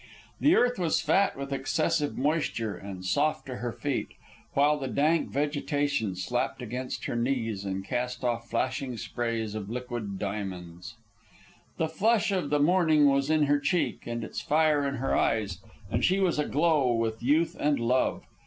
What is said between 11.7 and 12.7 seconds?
The flush of the